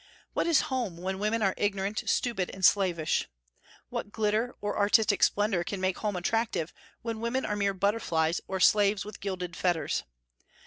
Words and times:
What 0.33 0.47
is 0.47 0.61
home 0.73 0.97
when 0.97 1.19
women 1.19 1.43
are 1.43 1.53
ignorant, 1.57 2.01
stupid, 2.09 2.49
and 2.55 2.65
slavish? 2.65 3.27
What 3.89 4.11
glitter 4.11 4.55
or 4.59 4.75
artistic 4.75 5.21
splendor 5.21 5.63
can 5.63 5.79
make 5.79 5.99
home 5.99 6.15
attractive 6.15 6.73
when 7.03 7.19
women 7.21 7.45
are 7.45 7.55
mere 7.55 7.75
butterflies 7.75 8.41
or 8.47 8.59
slaves 8.59 9.05
with 9.05 9.19
gilded 9.19 9.55
fetters? 9.55 10.01